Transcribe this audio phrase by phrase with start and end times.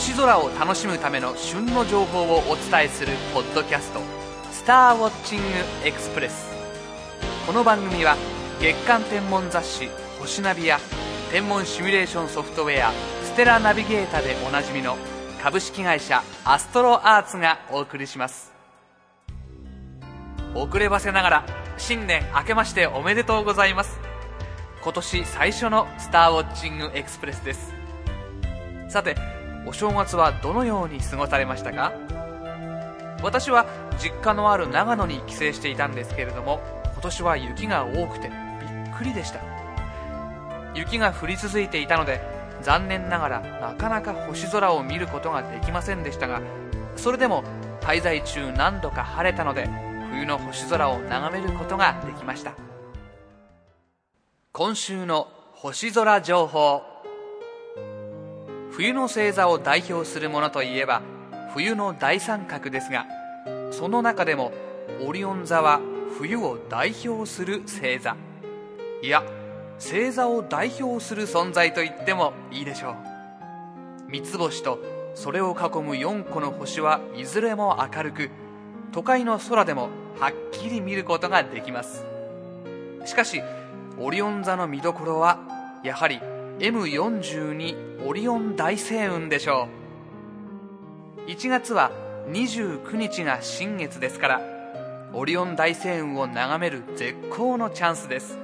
[0.00, 4.00] 星空を楽しむための旬の情報をお伝えするポッドキャスト
[4.50, 5.44] 「スターウォッチング
[5.84, 6.48] エクスプレス」
[7.46, 8.16] この番組は
[8.62, 10.80] 月間天文雑誌「星ナビ」や
[11.30, 12.92] 天文シミュレーションソフトウェア
[13.24, 14.96] 「ステラナビゲータ」でおなじみの
[15.42, 18.54] 株式会社アストロアーツがお送りします。
[20.54, 21.44] 遅ればせながら
[21.76, 24.00] 新年明けましておめでとうございます。
[24.82, 27.74] 今年最初のスターウォッチングエクスプレスです。
[28.88, 31.92] さてお正月はどのように過ごされましたか？
[33.22, 33.66] 私は
[33.98, 36.60] 実家のある長野に帰省していたんですけれども
[36.94, 39.40] 今年は雪が多くてびっくりでした。
[40.74, 42.20] 雪が降り続いていたので
[42.62, 46.40] 残念ながらなかなか星空を見ることができませんでしたが
[46.96, 47.42] それでも
[47.80, 49.68] 滞在中何度か晴れたので
[50.12, 52.54] 冬の星空を眺めることができました。
[54.52, 56.89] 今週の星空情報。
[58.80, 61.02] 冬の星座を代表するものといえば
[61.52, 63.06] 冬の大三角ですが
[63.70, 64.52] その中でも
[65.06, 65.82] オリオン座は
[66.16, 68.16] 冬を代表する星座。
[69.02, 69.22] いや
[69.78, 74.10] 星座を代表する存在と言ってもいいでしょう。
[74.10, 74.78] 三つ星と
[75.14, 78.30] それを囲む4個の星はいずれも明るく
[78.92, 82.06] 都会の空でもはっきり見ることができます。
[83.04, 83.42] しかし
[83.98, 85.38] オリオン座の見どころは
[85.84, 86.18] やはり
[86.60, 89.66] M42 オリオン大星雲でしょ
[91.26, 91.30] う。
[91.30, 91.90] 1月は
[92.28, 94.42] 29日が新月ですから
[95.14, 98.38] オリオン大星雲を眺める絶好のチャンスです。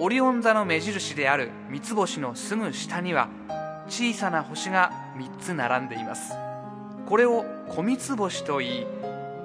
[0.00, 3.28] オリオン座の目印である三つ星のすぐ下には
[3.86, 6.34] 小さな星が3つ並んでいます。
[7.06, 8.86] これを小三つ星といい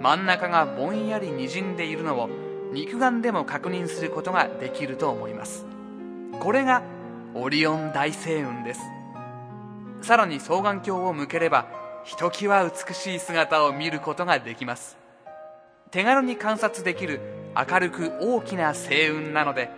[0.01, 2.31] 真ん中がぼんやりにじんでいるのを
[2.73, 5.67] 肉眼でも確認することができると思います。
[6.39, 6.81] これが
[7.33, 8.81] オリオン大星雲です。
[10.01, 11.67] さらに双眼鏡を向ければ
[12.03, 14.97] ひときわ美しい姿を見ることができます。
[15.91, 17.19] 手軽に観察できる
[17.55, 19.69] 明るく大きな星雲なので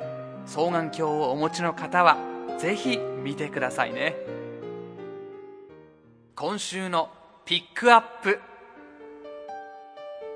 [0.46, 2.18] 双眼鏡をお持ちの方は
[2.59, 4.16] ぜひ見てくださいね。
[6.35, 7.09] 今週の
[7.45, 8.40] ピックアップ。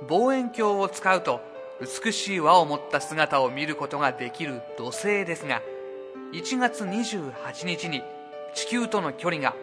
[0.08, 1.42] 望遠鏡を使うと
[1.80, 5.62] 美しい輪を持った姿を見ることができる土星ですが
[6.34, 8.02] 1月28日に
[8.56, 9.54] 地球との距離が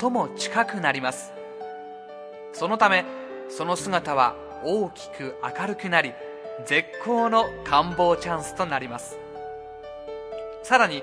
[0.00, 1.32] 最も近くなります。
[2.52, 3.04] そのため
[3.48, 6.12] その姿は大きく明るくなり
[6.64, 9.18] 絶好の観望チャンスとなります。
[10.62, 11.02] さらに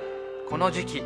[0.50, 1.03] この時期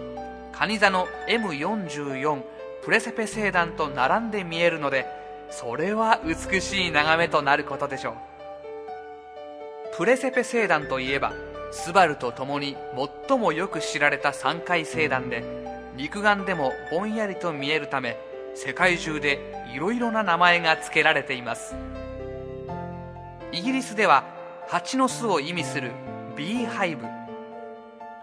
[0.51, 2.41] 蟹座の M44
[2.83, 5.07] プレセペ星団と並んで見えるので
[5.49, 8.13] それは美しい眺めとなることでしょう。
[9.97, 11.33] プレセペ星団といえば
[11.73, 12.77] スバルと共に
[13.27, 15.43] 最もよく知られた三回星団で
[15.97, 18.15] 肉眼でもぼんやりと見えるため
[18.53, 21.75] 世界中でいろいろな名前が付けられています。
[23.51, 24.23] イギリスでは
[24.67, 25.91] 蜂の巣を意味する
[26.37, 27.07] ビーハイブ。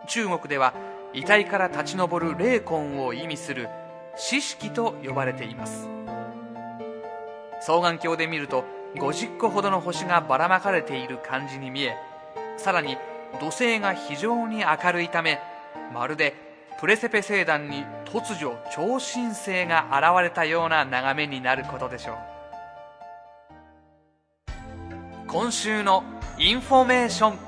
[0.06, 0.72] 中国では
[1.12, 3.68] 遺体から立ち上る霊魂を意味する
[4.16, 5.88] 四式と呼ばれています。
[7.62, 11.96] 双眼鏡で見ると50個ほどの星がばらまかれている感じに見え
[12.56, 12.96] さらに
[13.38, 15.38] 土星が非常に明るいため
[15.94, 16.34] まるで
[16.80, 22.16] プレセペ星団に突如超新星が現れたような眺めになることでしょう。
[25.26, 26.02] 今週の
[26.38, 27.38] インフォメーション。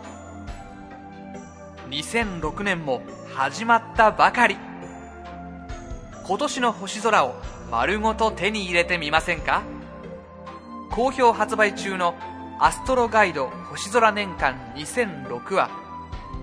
[1.91, 3.03] 2006年も
[3.35, 4.57] 始まったばかり。
[6.25, 7.35] 今年の星空を
[7.71, 9.63] 丸ごと手に入れてみませんか？
[10.91, 12.15] 好評発売中の
[12.65, 15.69] アストロガイド星空年間2006は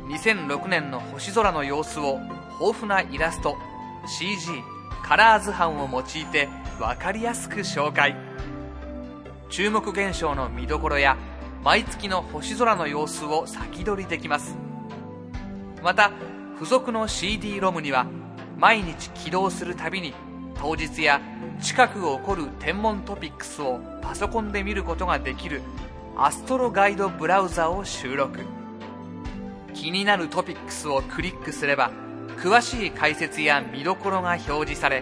[0.10, 2.20] 2006年の星空の様子を
[2.60, 3.56] 豊富なイラスト
[4.06, 4.50] CG
[5.02, 8.18] カラー図版を用いて分かりやすく紹介。
[9.50, 11.16] 注目現象の見どころや
[11.64, 14.58] 毎月の星空の様子を先取りできます。
[15.82, 16.12] また
[16.56, 18.08] 付属の CD ロムには
[18.58, 20.14] 毎日起動するたびに
[20.60, 21.22] 当日や
[21.62, 25.62] 近く起こる天文トピックスをパソコンで見ることができる
[26.22, 28.42] アストロガイドブラウザを収録。
[29.74, 31.92] 気になるトピックスをクリックすれば
[32.36, 35.02] 詳しい解説や見どころが表示され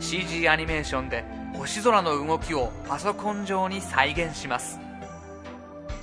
[0.00, 1.24] CG アニメーションで
[1.54, 4.80] 星空の動きをパソコン上に再現します。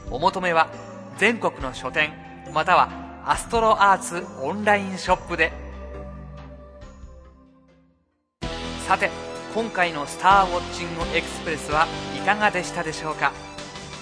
[0.09, 0.69] お求めは
[1.17, 2.13] 全国の書店
[2.53, 2.89] または
[3.25, 5.51] アストロアーツオンラインショップで。
[8.87, 9.11] さて
[9.53, 11.85] 今回の「スターウォッチングエクスプレス」は
[12.15, 13.33] いかがでしたでしょうか？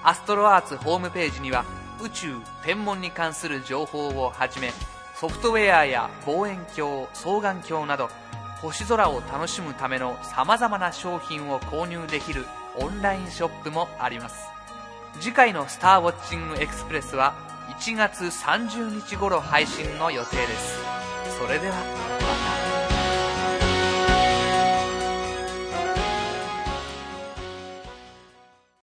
[0.03, 1.65] アストロアーツホームページには
[2.03, 2.35] 宇宙
[2.65, 4.73] 天文に関する情報をはじめ
[5.15, 8.09] ソフトウェアや望遠鏡双眼鏡など
[8.63, 12.45] 星空を楽しむためのさまざまな商品を購入できる
[12.77, 14.47] オンラインショップもあります。
[15.19, 17.33] 次回の「スターウォッチングエクスプレス」は
[17.77, 20.79] 1月30日頃配信の予定です。
[21.37, 21.81] それではま
[22.47, 22.52] た。